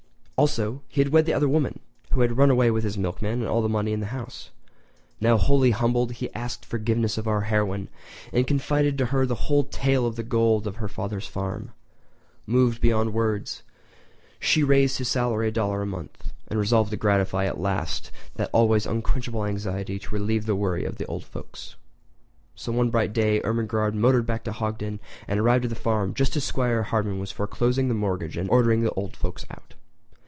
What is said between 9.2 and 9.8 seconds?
the whole